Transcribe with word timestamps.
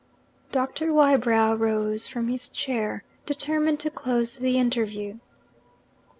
Doctor 0.51 0.91
Wybrow 0.91 1.53
rose 1.53 2.07
from 2.07 2.27
his 2.27 2.49
chair, 2.49 3.03
determined 3.27 3.79
to 3.81 3.91
close 3.91 4.33
the 4.37 4.57
interview. 4.57 5.19